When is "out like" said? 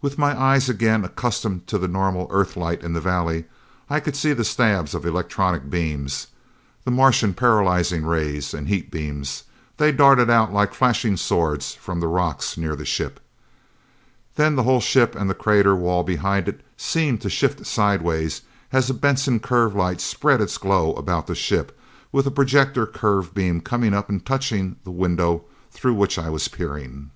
10.30-10.74